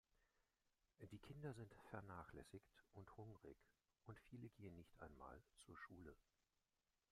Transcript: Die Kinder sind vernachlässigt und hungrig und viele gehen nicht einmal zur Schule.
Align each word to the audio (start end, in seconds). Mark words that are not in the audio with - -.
Die 1.11 1.19
Kinder 1.19 1.53
sind 1.53 1.75
vernachlässigt 1.91 2.65
und 2.93 3.15
hungrig 3.17 3.55
und 4.07 4.19
viele 4.19 4.49
gehen 4.49 4.75
nicht 4.75 4.99
einmal 4.99 5.39
zur 5.59 5.77
Schule. 5.77 6.17